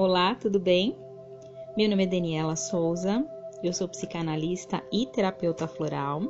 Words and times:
Olá, 0.00 0.32
tudo 0.36 0.60
bem? 0.60 0.96
Meu 1.76 1.90
nome 1.90 2.04
é 2.04 2.06
Daniela 2.06 2.54
Souza, 2.54 3.28
eu 3.64 3.72
sou 3.72 3.88
psicanalista 3.88 4.80
e 4.92 5.06
terapeuta 5.06 5.66
floral 5.66 6.22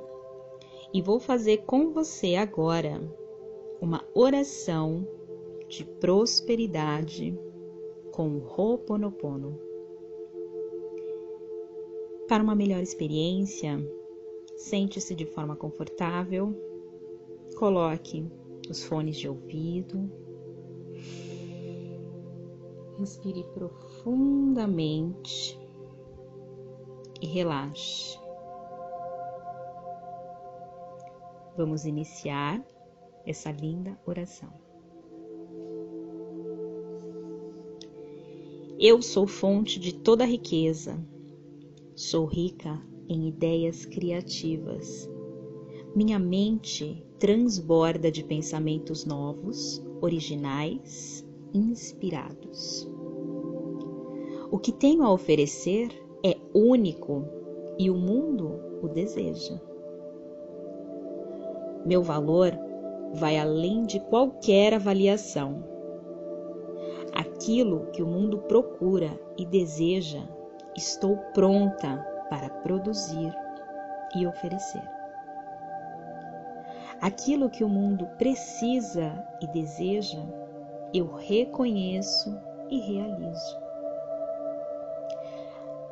e 0.91 1.03
vou 1.03 1.21
fazer 1.21 1.59
com 1.67 1.93
você 1.93 2.35
agora 2.37 2.99
uma 3.79 4.03
oração 4.15 5.07
de 5.69 5.85
prosperidade 5.85 7.39
com 8.11 8.39
o 8.39 8.39
Ho'oponopono. 8.39 9.61
Para 12.27 12.43
uma 12.43 12.55
melhor 12.55 12.83
experiência, 12.83 13.79
sente-se 14.57 15.15
de 15.15 15.27
forma 15.27 15.55
confortável, 15.55 16.55
coloque 17.59 18.27
os 18.71 18.83
fones 18.83 19.19
de 19.19 19.29
ouvido 19.29 20.11
Respire 22.99 23.45
profundamente 23.55 25.57
e 27.21 27.27
relaxe. 27.27 28.19
Vamos 31.57 31.85
iniciar 31.85 32.61
essa 33.25 33.53
linda 33.53 33.97
oração. 34.05 34.53
Eu 38.81 39.01
sou 39.01 39.29
fonte 39.29 39.79
de 39.79 39.95
toda 39.95 40.25
riqueza. 40.25 40.99
Sou 41.95 42.27
rica 42.27 42.83
em 43.09 43.29
ideias 43.29 43.87
criativas. 43.87 45.09
Minha 45.95 46.19
mente 46.19 47.07
transborda 47.21 48.11
de 48.11 48.25
pensamentos 48.25 49.05
novos, 49.05 49.81
originais 50.01 51.28
inspirados. 51.55 52.89
O 54.51 54.59
que 54.59 54.73
tenho 54.73 55.03
a 55.03 55.13
oferecer 55.13 55.89
é 56.25 56.37
único 56.55 57.25
e 57.79 57.91
o 57.91 57.95
mundo 57.95 58.61
o 58.83 58.89
deseja. 58.89 59.61
Meu 61.85 62.03
valor 62.03 62.53
vai 63.15 63.39
além 63.39 63.85
de 63.85 64.01
qualquer 64.01 64.75
avaliação. 64.75 65.65
Aquilo 67.15 67.87
que 67.93 68.03
o 68.03 68.07
mundo 68.07 68.39
procura 68.39 69.11
e 69.37 69.47
deseja, 69.47 70.23
estou 70.77 71.17
pronta 71.35 71.97
para 72.29 72.49
produzir 72.49 73.33
e 74.17 74.27
oferecer. 74.27 74.83
Aquilo 77.01 77.49
que 77.49 77.63
o 77.63 77.69
mundo 77.69 78.07
precisa 78.19 79.25
e 79.41 79.47
deseja, 79.47 80.21
eu 80.95 81.07
reconheço 81.15 82.31
e 82.71 82.79
realizo. 82.79 83.57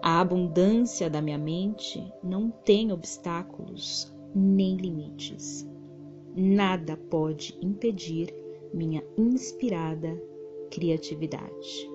A 0.03 0.21
abundância 0.21 1.11
da 1.11 1.21
minha 1.21 1.39
mente 1.39 2.03
não 2.23 2.51
tem 2.51 2.93
obstáculos 2.93 4.13
nem 4.35 4.77
limites. 4.77 5.69
Nada 6.35 6.97
pode 7.11 7.59
impedir 7.61 8.33
minha 8.73 9.03
inspirada 9.17 10.21
criatividade. 10.71 11.91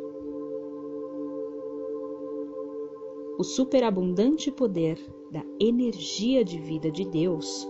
O 3.38 3.44
superabundante 3.44 4.52
poder 4.52 5.00
da 5.32 5.44
energia 5.60 6.44
de 6.44 6.60
vida 6.60 6.92
de 6.92 7.06
Deus 7.06 7.68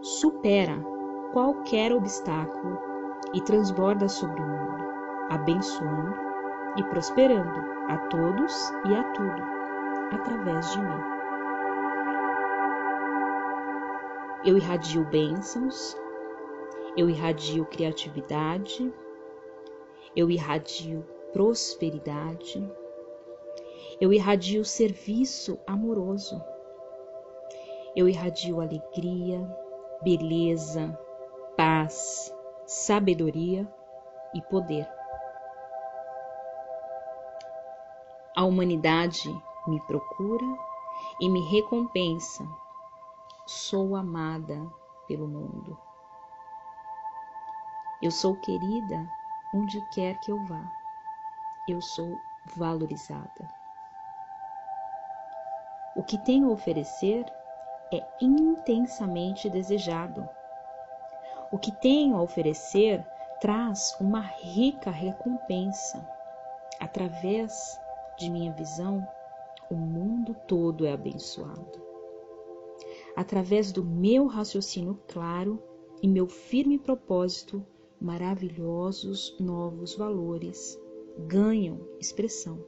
supera 0.00 0.82
qualquer 1.32 1.92
obstáculo 1.92 2.78
e 3.34 3.40
transborda 3.42 4.08
sobre 4.08 4.40
o 4.40 4.46
mundo 4.46 4.61
abençoando 5.32 6.14
e 6.76 6.84
prosperando 6.84 7.60
a 7.88 7.96
todos 8.08 8.70
e 8.84 8.94
a 8.94 9.02
tudo 9.12 9.42
através 10.12 10.70
de 10.72 10.78
mim. 10.78 11.02
Eu 14.44 14.58
irradio 14.58 15.04
bênçãos, 15.06 15.96
eu 16.96 17.08
irradio 17.08 17.64
criatividade, 17.64 18.92
eu 20.14 20.30
irradio 20.30 21.02
prosperidade, 21.32 22.62
eu 23.98 24.12
irradio 24.12 24.64
serviço 24.66 25.58
amoroso, 25.66 26.42
eu 27.96 28.06
irradio 28.06 28.60
alegria, 28.60 29.40
beleza, 30.02 30.98
paz, 31.56 32.34
sabedoria 32.66 33.66
e 34.34 34.42
poder. 34.42 35.01
A 38.34 38.44
humanidade 38.44 39.28
me 39.66 39.78
procura 39.82 40.46
e 41.20 41.28
me 41.28 41.40
recompensa. 41.50 42.48
Sou 43.46 43.94
amada 43.94 44.66
pelo 45.06 45.28
mundo. 45.28 45.78
Eu 48.00 48.10
sou 48.10 48.34
querida 48.36 49.06
onde 49.54 49.78
quer 49.90 50.18
que 50.20 50.32
eu 50.32 50.42
vá. 50.46 50.62
Eu 51.68 51.82
sou 51.82 52.18
valorizada. 52.56 53.48
O 55.94 56.02
que 56.02 56.16
tenho 56.16 56.48
a 56.48 56.52
oferecer 56.52 57.30
é 57.92 58.02
intensamente 58.18 59.50
desejado. 59.50 60.26
O 61.50 61.58
que 61.58 61.70
tenho 61.70 62.16
a 62.16 62.22
oferecer 62.22 63.06
traz 63.42 63.94
uma 64.00 64.20
rica 64.22 64.90
recompensa 64.90 66.02
através 66.80 67.78
de 68.18 68.30
minha 68.30 68.52
visão, 68.52 69.06
o 69.70 69.74
mundo 69.74 70.36
todo 70.46 70.84
é 70.84 70.92
abençoado. 70.92 71.80
Através 73.16 73.72
do 73.72 73.84
meu 73.84 74.26
raciocínio 74.26 74.98
claro 75.08 75.62
e 76.02 76.08
meu 76.08 76.26
firme 76.26 76.78
propósito, 76.78 77.64
maravilhosos 78.00 79.36
novos 79.38 79.94
valores 79.94 80.78
ganham 81.26 81.80
expressão. 82.00 82.64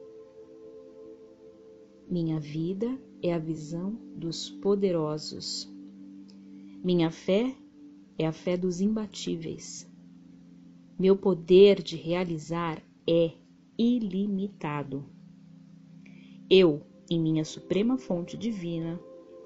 Minha 2.09 2.39
vida 2.39 2.97
é 3.21 3.33
a 3.33 3.39
visão 3.39 3.91
dos 4.15 4.49
poderosos. 4.49 5.67
Minha 6.83 7.09
fé 7.09 7.55
é 8.17 8.27
a 8.27 8.31
fé 8.31 8.55
dos 8.55 8.79
imbatíveis. 8.79 9.91
Meu 10.97 11.17
poder 11.17 11.81
de 11.81 11.97
realizar 11.97 12.81
é 13.09 13.31
ilimitado. 13.77 15.03
Eu, 16.49 16.81
em 17.09 17.19
minha 17.19 17.43
suprema 17.43 17.97
fonte 17.97 18.37
divina, 18.37 18.99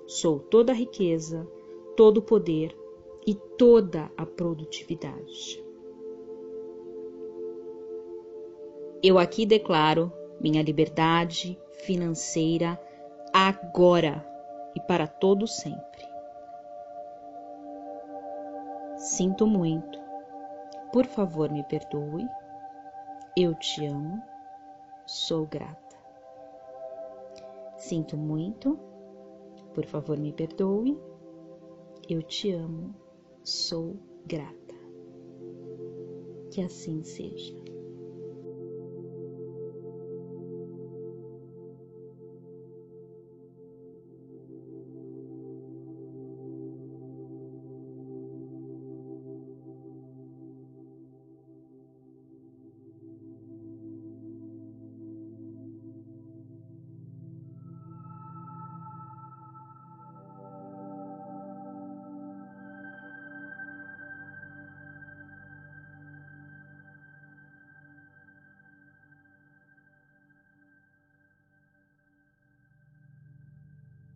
sou 0.05 0.39
toda 0.39 0.73
a 0.73 0.75
riqueza, 0.75 1.47
todo 1.95 2.17
o 2.17 2.21
poder 2.21 2.75
e 3.25 3.33
toda 3.35 4.11
a 4.17 4.25
produtividade. 4.25 5.63
Eu 9.01 9.17
aqui 9.17 9.45
declaro 9.45 10.11
minha 10.41 10.61
liberdade 10.61 11.57
financeira 11.85 12.77
agora 13.33 14.25
e 14.75 14.81
para 14.81 15.07
todo 15.07 15.47
sempre. 15.47 16.05
Sinto 18.97 19.47
muito. 19.47 19.97
Por 20.91 21.05
favor, 21.05 21.49
me 21.49 21.63
perdoe. 21.63 22.27
Eu 23.37 23.55
te 23.55 23.85
amo. 23.85 24.21
Sou 25.05 25.45
grata. 25.45 25.88
Sinto 27.79 28.17
muito, 28.17 28.77
por 29.73 29.85
favor 29.85 30.19
me 30.19 30.33
perdoe. 30.33 30.99
Eu 32.09 32.21
te 32.21 32.51
amo, 32.51 32.93
sou 33.43 33.95
grata. 34.25 34.75
Que 36.51 36.61
assim 36.61 37.01
seja. 37.03 37.68